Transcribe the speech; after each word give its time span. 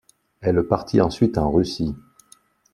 Elle 0.41 0.63
partit 0.63 0.99
ensuite 0.99 1.37
en 1.37 1.51
Russie. 1.51 1.93